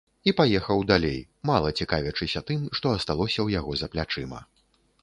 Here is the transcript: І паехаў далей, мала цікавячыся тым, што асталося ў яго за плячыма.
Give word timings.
І 0.29 0.31
паехаў 0.37 0.79
далей, 0.91 1.19
мала 1.49 1.73
цікавячыся 1.83 2.45
тым, 2.49 2.65
што 2.79 2.95
асталося 2.97 3.37
ў 3.43 3.49
яго 3.59 3.71
за 3.85 3.93
плячыма. 3.95 4.45